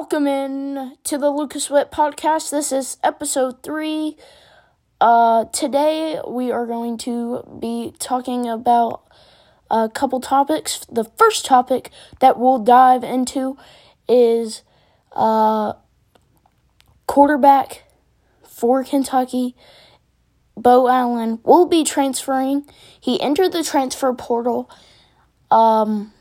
[0.00, 2.52] Welcome in to the Lucas Witt podcast.
[2.52, 4.16] This is episode three.
[5.00, 9.02] Uh, today we are going to be talking about
[9.68, 10.86] a couple topics.
[10.88, 11.90] The first topic
[12.20, 13.58] that we'll dive into
[14.08, 14.62] is
[15.14, 15.72] uh,
[17.08, 17.82] quarterback
[18.44, 19.56] for Kentucky.
[20.56, 22.64] Beau Allen will be transferring.
[23.00, 24.70] He entered the transfer portal
[25.50, 26.12] um,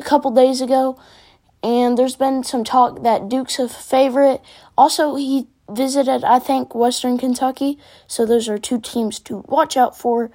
[0.00, 0.98] a couple days ago
[1.66, 4.40] and there's been some talk that Duke's a favorite.
[4.78, 7.76] Also, he visited, I think, Western Kentucky,
[8.06, 10.30] so those are two teams to watch out for.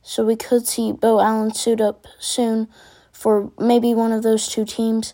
[0.00, 2.68] So we could see Beau Allen suit up soon
[3.10, 5.12] for maybe one of those two teams.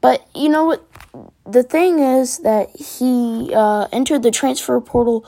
[0.00, 0.88] But you know what?
[1.44, 5.26] The thing is that he uh, entered the transfer portal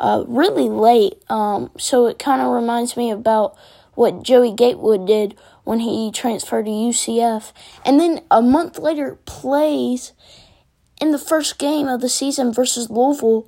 [0.00, 3.54] uh, really late, um, so it kind of reminds me about
[3.94, 5.34] what Joey Gatewood did
[5.68, 7.52] when he transferred to UCF.
[7.84, 10.12] And then a month later plays
[10.98, 13.46] in the first game of the season versus Louisville.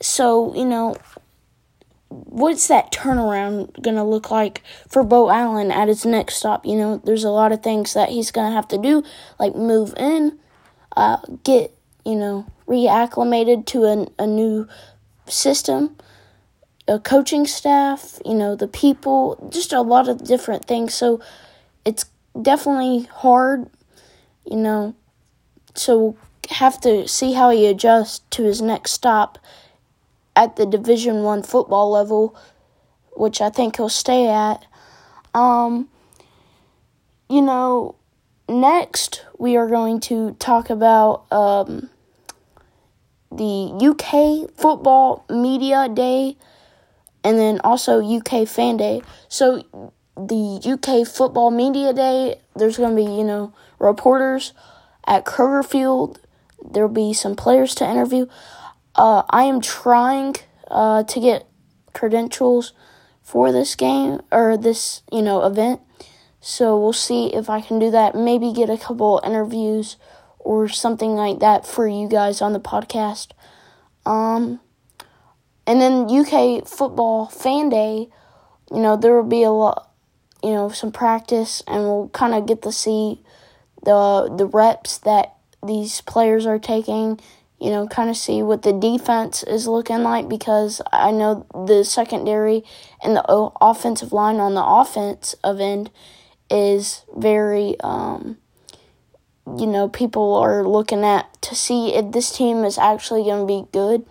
[0.00, 0.96] So, you know,
[2.08, 6.64] what's that turnaround going to look like for Beau Allen at his next stop?
[6.64, 9.02] You know, there's a lot of things that he's going to have to do,
[9.40, 10.38] like move in,
[10.96, 14.68] uh, get, you know, reacclimated to a, a new
[15.26, 15.96] system
[16.88, 20.94] a coaching staff, you know, the people, just a lot of different things.
[20.94, 21.20] So
[21.84, 22.06] it's
[22.40, 23.68] definitely hard,
[24.44, 24.94] you know.
[25.74, 26.16] So
[26.50, 29.38] have to see how he adjusts to his next stop
[30.34, 32.36] at the Division 1 football level,
[33.12, 34.64] which I think he'll stay at.
[35.34, 35.88] Um
[37.28, 37.94] you know,
[38.48, 41.88] next we are going to talk about um
[43.30, 46.36] the UK Football Media Day
[47.24, 49.02] and then also UK Fan Day.
[49.28, 49.64] So
[50.16, 54.52] the UK Football Media Day, there's going to be, you know, reporters
[55.06, 56.20] at Kroger Field.
[56.64, 58.26] There'll be some players to interview.
[58.94, 60.36] Uh, I am trying
[60.70, 61.46] uh, to get
[61.92, 62.72] credentials
[63.22, 65.80] for this game or this, you know, event.
[66.40, 68.14] So we'll see if I can do that.
[68.14, 69.96] Maybe get a couple interviews
[70.38, 73.28] or something like that for you guys on the podcast.
[74.04, 74.60] Um,
[75.66, 78.08] and then UK football fan day,
[78.70, 79.90] you know, there will be a lot,
[80.42, 83.20] you know, some practice, and we'll kind of get to see
[83.84, 87.20] the the reps that these players are taking.
[87.60, 91.84] You know, kind of see what the defense is looking like because I know the
[91.84, 92.64] secondary
[93.04, 93.22] and the
[93.60, 95.88] offensive line on the offense of end
[96.50, 98.38] is very, um,
[99.56, 103.46] you know, people are looking at to see if this team is actually going to
[103.46, 104.04] be good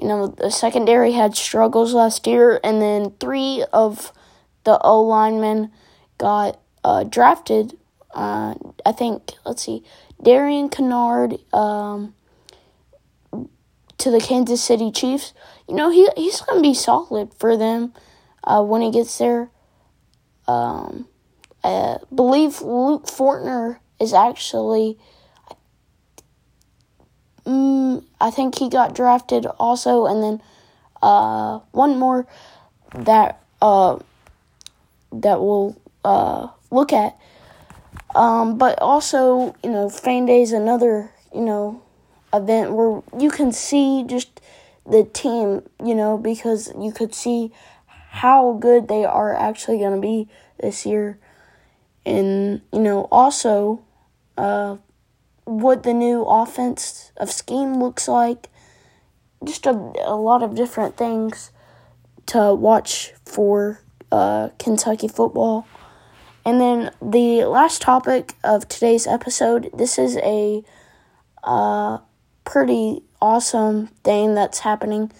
[0.00, 4.12] you know, the secondary had struggles last year, and then three of
[4.64, 5.70] the O linemen
[6.18, 7.76] got uh, drafted.
[8.14, 9.82] Uh, I think, let's see,
[10.22, 12.14] Darian Kinnard um,
[13.98, 15.32] to the Kansas City Chiefs.
[15.68, 17.94] You know, he he's going to be solid for them
[18.44, 19.50] uh, when he gets there.
[20.46, 21.08] Um,
[21.64, 24.98] I believe Luke Fortner is actually
[27.46, 30.42] Mm, I think he got drafted also, and then
[31.00, 32.26] uh, one more
[32.92, 33.98] that uh,
[35.12, 37.16] that we'll uh, look at.
[38.16, 41.82] Um, but also, you know, Fan Day is another you know
[42.34, 44.40] event where you can see just
[44.84, 47.52] the team, you know, because you could see
[47.86, 50.28] how good they are actually going to be
[50.58, 51.16] this year,
[52.04, 53.82] and you know, also.
[54.36, 54.76] Uh,
[55.46, 58.50] what the new offense of scheme looks like.
[59.44, 59.70] Just a,
[60.04, 61.50] a lot of different things
[62.26, 63.80] to watch for
[64.12, 65.66] uh, Kentucky football.
[66.44, 70.62] And then the last topic of today's episode this is a
[71.42, 71.98] uh,
[72.44, 75.12] pretty awesome thing that's happening.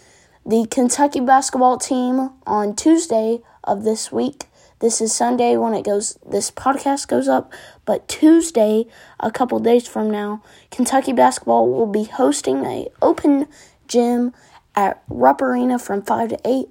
[0.44, 4.46] The Kentucky basketball team on Tuesday of this week
[4.81, 7.53] this is Sunday when it goes this podcast goes up,
[7.84, 8.87] but Tuesday,
[9.19, 13.46] a couple days from now, Kentucky basketball will be hosting a open
[13.88, 14.34] gym
[14.75, 16.67] at Rupp Arena from 5 to 8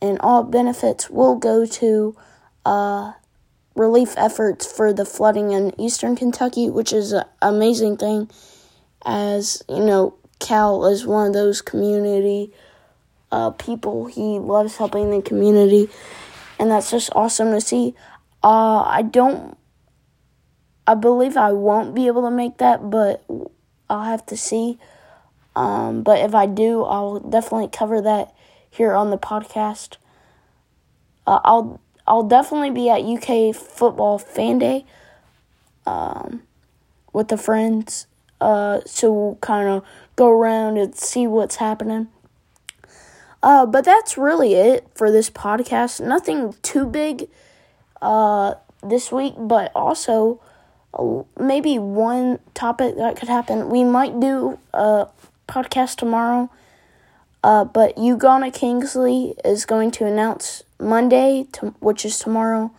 [0.00, 2.16] and all benefits will go to
[2.64, 3.12] uh,
[3.74, 8.30] relief efforts for the flooding in eastern Kentucky, which is an amazing thing
[9.04, 12.52] as, you know, Cal is one of those community
[13.30, 14.06] uh, people.
[14.06, 15.88] He loves helping the community
[16.62, 17.94] and that's just awesome to see.
[18.42, 19.58] Uh, I don't,
[20.86, 23.24] I believe I won't be able to make that, but
[23.90, 24.78] I'll have to see.
[25.56, 28.32] Um, but if I do, I'll definitely cover that
[28.70, 29.96] here on the podcast.
[31.26, 34.86] Uh, I'll I'll definitely be at UK Football Fan Day
[35.86, 36.42] um,
[37.12, 38.06] with the friends
[38.42, 39.84] uh, so we'll kind of
[40.16, 42.08] go around and see what's happening.
[43.42, 46.00] Uh, but that's really it for this podcast.
[46.00, 47.28] Nothing too big
[48.00, 50.40] uh, this week, but also
[50.94, 53.68] uh, maybe one topic that could happen.
[53.68, 55.08] We might do a
[55.48, 56.50] podcast tomorrow,
[57.42, 62.70] uh, but Ugonna Kingsley is going to announce Monday, to, which is tomorrow,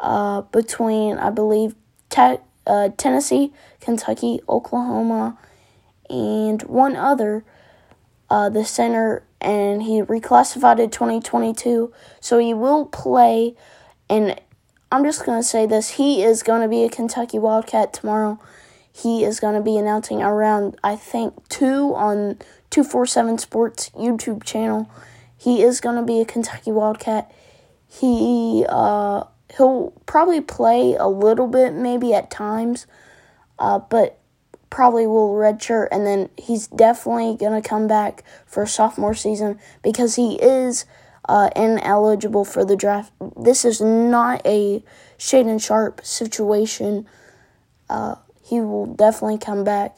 [0.00, 1.74] uh, between, I believe,
[2.08, 5.38] te- uh, Tennessee, Kentucky, Oklahoma,
[6.08, 7.44] and one other
[8.30, 11.92] uh, the center, and he reclassified in 2022.
[12.20, 13.54] So he will play,
[14.08, 14.40] and
[14.90, 18.38] I'm just going to say this he is going to be a Kentucky Wildcat tomorrow.
[18.92, 22.38] He is going to be announcing around, I think, 2 on
[22.70, 24.90] 247 Sports YouTube channel.
[25.36, 27.30] He is going to be a Kentucky Wildcat.
[27.86, 29.22] He, uh,
[29.56, 32.86] he'll probably play a little bit, maybe at times,
[33.60, 34.18] uh, but
[34.70, 40.16] probably will redshirt, and then he's definitely going to come back for sophomore season because
[40.16, 40.84] he is
[41.28, 43.12] uh, ineligible for the draft.
[43.36, 44.82] This is not a
[45.18, 47.06] Shaedon Sharpe situation.
[47.88, 49.96] Uh, he will definitely come back.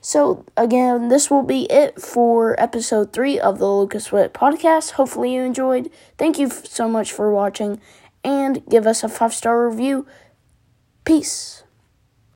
[0.00, 4.92] So, again, this will be it for episode three of the Lucas Witt podcast.
[4.92, 5.90] Hopefully, you enjoyed.
[6.18, 7.80] Thank you so much for watching,
[8.22, 10.06] and give us a five star review.
[11.06, 11.62] Peace.